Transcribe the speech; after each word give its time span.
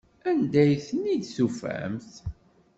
Anda 0.29 0.59
ay 0.63 0.73
ten-id-tufamt? 0.87 2.11